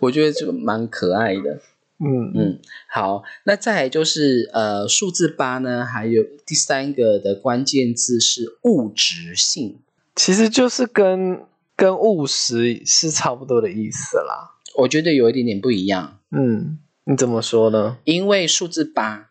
[0.00, 1.60] 我觉得就蛮可爱的。
[1.98, 2.58] 嗯嗯，
[2.90, 9.78] 好，那再来就是呃，数字八呢，还有第三个的关键字是物质性。
[10.14, 11.42] 其实就是跟
[11.74, 14.56] 跟务实是差不多的意思啦。
[14.76, 17.96] 我觉得有一点点不一样，嗯，你怎么说呢？
[18.04, 19.30] 因为数字八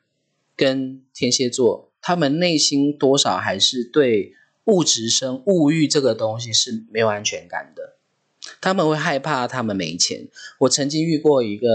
[0.56, 4.34] 跟天蝎座，他们内心多少还是对
[4.64, 7.95] 物质生物欲这个东西是没有安全感的。
[8.62, 10.28] 他们会害怕他们没钱。
[10.60, 11.68] 我曾经遇过一个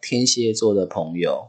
[0.00, 1.48] 天蝎座的朋友，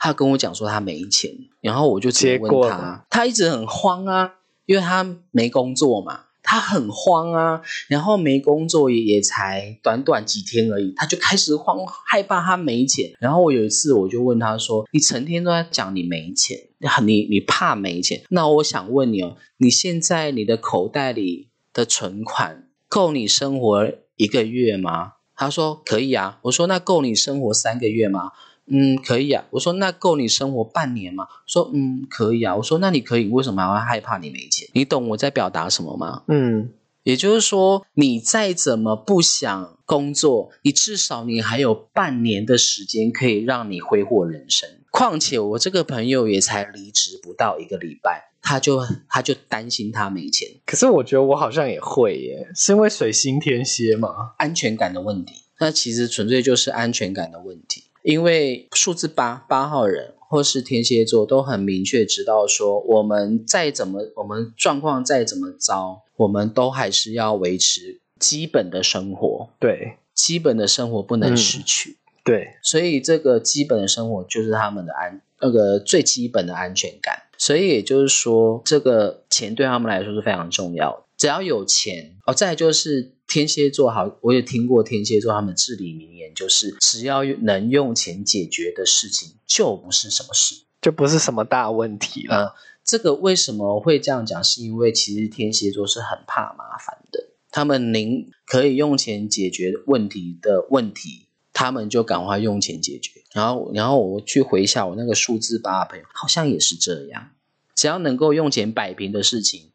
[0.00, 1.30] 他跟我讲说他没钱，
[1.60, 4.34] 然后我就直接问他，他一直很慌啊，
[4.66, 13.12] 因为他没工作嘛，他很慌啊，然后没工作也也才短短几天而已，他就开始慌，害怕他没钱。
[13.18, 16.58] 然后我有一次我就问他说：“你成天都在讲你没钱，
[17.04, 18.22] 你你怕没钱？
[18.30, 22.61] 那我想问你哦，你现在你的口袋里的存款
[22.94, 25.14] 够你生活一个月吗？
[25.34, 26.38] 他说可以啊。
[26.42, 28.32] 我说那够你生活三个月吗？
[28.66, 29.46] 嗯，可以啊。
[29.52, 31.26] 我说那够你生活半年吗？
[31.46, 32.54] 说嗯，可以啊。
[32.56, 34.68] 我说那你可以，为什么还要害怕你没钱？
[34.74, 36.24] 你懂我在表达什么吗？
[36.28, 36.70] 嗯，
[37.02, 44.68] 也就是说，你再怎么不想工作，你至少你还有半年的时间可以让你挥霍人生。
[44.90, 54.32] 况且我这个朋友也才离职不到一个礼拜，他就他就担心他没钱，可是我觉得我好像也会耶，是因为水星天蝎嘛。
[54.36, 55.44] 安全感的问题。
[55.60, 71.98] 那其实纯粹就是安全感的问题，因为数字八八号人或是天蝎座都很明确知道说，我们再怎么我们状况再怎么糟，我们都还是要维持基本的生活，对基本的生活不能失去。
[72.24, 77.24] 对，所以这个基本的生活就是他们的安那个最基本的安全感。
[77.36, 81.04] 所以也就是说，这个钱对他们来说是非常重要的。
[81.18, 90.54] 只要有钱哦，再来就是天蝎座，好，我也听过天蝎座他们至理名言，就是只要能用钱解决的事情，就不是什么事。
[90.80, 92.36] 就不是什么大问题了。
[92.36, 94.42] 呃，这个为什么会这样讲？
[94.42, 101.26] 是因为其实天蝎座是很怕麻烦的，他们宁可以用钱解决问题的问题，
[101.62, 103.20] 他们就赶快用钱解决。
[103.32, 107.30] 然后，然后我去回想我那个数字八的朋友，好像也是这样，
[107.74, 109.70] 只要能够用钱摆平的事情，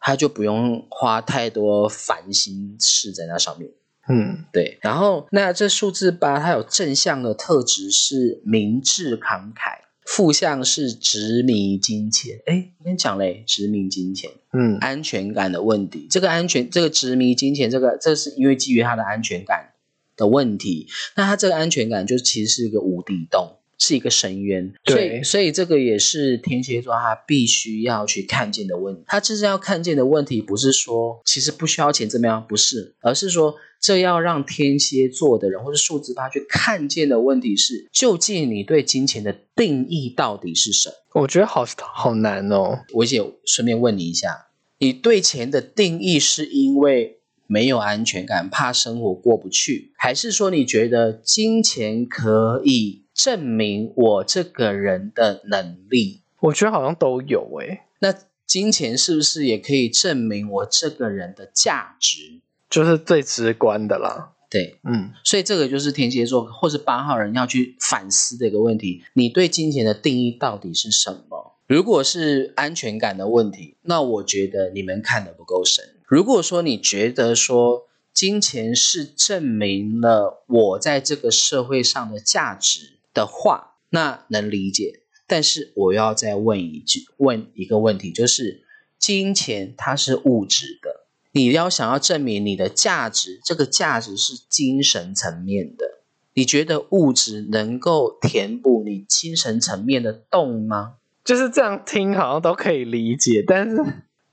[0.00, 3.70] 他就不用花太多烦心事在那上面。
[4.08, 12.38] 嗯，对，然后那这数字八，它有正向的特质是明智慷慨，负向是执迷金钱。
[12.46, 16.06] 哎，我跟你讲嘞，执迷金钱，嗯安全感的问题。
[16.10, 19.72] 这个安全，这个执迷金钱，这个这是因为基于他的安全感
[20.16, 20.86] 的问题。
[21.16, 24.72] 那他这个安全感就其实是一个无底洞，是一个深渊。
[24.84, 29.02] 所以，对所以这个也是天蝎座他必须要去看见的问题。
[29.06, 41.22] 他真正要看见的问题，不是说其实不需要钱怎么样，不是，而是说这要让天蝎座的人或者数字八去看见的问题是，究竟你对金钱的定义到底是什么？
[41.22, 42.80] 我觉得好好难哦。
[42.94, 44.46] 我也顺便问你一下，
[44.78, 56.22] 你对钱的定义是因为没有安全感，怕生活过不去，还是说你觉得金钱可以证明我这个人的能力？
[56.40, 58.14] 我觉得好像都有诶，那
[58.46, 62.40] 金钱是不是也可以证明我这个人的价值？
[62.68, 64.32] 就是最直观的啦。
[64.50, 71.56] 对，嗯，所以这个就是天蝎座或是八号人要去反思的一个问题：你对金钱的定义到底是什么？
[71.66, 75.93] 如果是安全感的问题，那我觉得你们看的不够深。
[76.06, 85.00] 如果说你觉得说金钱是证明了我在这个社会上的价值的话，那能理解。
[85.26, 88.62] 但是我要再问一句，问一个问题，就是
[88.98, 96.02] 金钱它是物质的，你要想要证明你的价值，这个价值是精神层面的。
[96.34, 100.96] 你觉得物质能够填补你精神层面的洞吗？
[101.24, 103.76] 就是这样听好像都可以理解，但是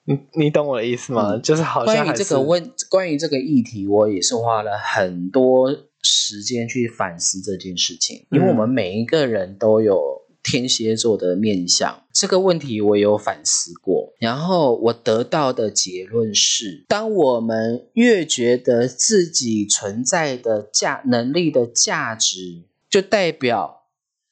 [0.05, 1.35] 你你懂我的意思吗？
[1.35, 5.71] 嗯就是好像关于这个问，关于这个议题，我也是花了很多
[6.01, 10.01] 时间去反思这件事情，因为我们每一个人都有
[10.41, 23.80] 天蝎座的面相，这个问题我有反思过，然后我得到的结论是，当我们越觉得自己存在的价能力的价值，就代表。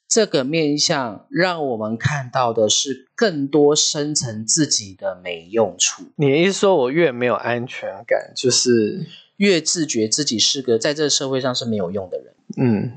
[0.09, 6.03] 这个面相让我们看到的是更多深层自己的没用处。
[6.15, 9.05] 你的意思说我越没有安全感，就是
[9.37, 12.33] 越自觉自己是个在这个社会上是没有用的人。
[12.57, 12.91] 嗯，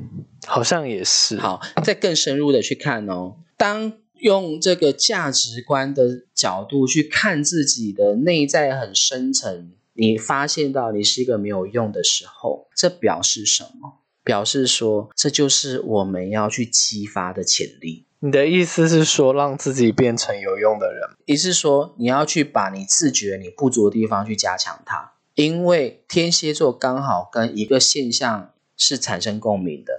[0.46, 1.36] 好像也是。
[1.36, 13.98] 好，再更深入的去看哦，当用这个价值观的角度去看自己的内在很深层，你发现到你是一个没有用的时候，这表示什么？
[14.24, 18.06] 表示说，这就是我们要去激发的潜力。
[18.20, 21.02] 你的意思是说，让自己变成有用的人？
[21.24, 29.92] 也是说，你要去把你自觉你不足的地方去加强它，因为天蝎座刚好跟一个现象是产生共鸣的，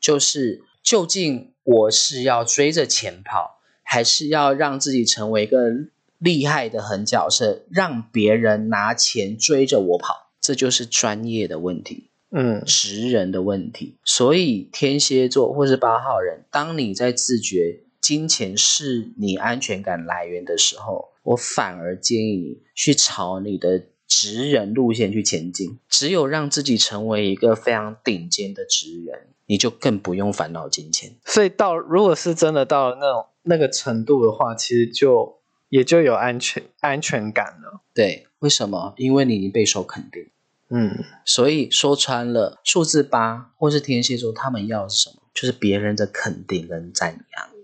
[0.00, 5.70] 就是究竟我是要追着钱跑，还是要让自己成为一个
[6.18, 12.07] 厉害的狠角色，让别人拿钱追着我跑，这就是专业的问题。
[12.30, 13.96] 嗯职人的问题。
[14.04, 25.78] 所以天蝎座或是八号人，当你在自觉金钱是你安全感来源的时候，我反而建议你去朝你的职人路线去前进。
[25.88, 31.16] 只有让自己成为一个非常顶尖的职人，你就更不用烦恼金钱。
[31.24, 37.82] 所以到如果是真的到了那种那个程度的话，其实就也就有安全安全感了。
[37.92, 38.94] 对，为什么？
[38.96, 40.26] 因为你已经备受肯定。
[40.70, 45.22] 嗯所以说穿了，数字八或是天蝎座，他们要是什么？
[45.32, 47.57] 就是别人的肯定跟赞扬。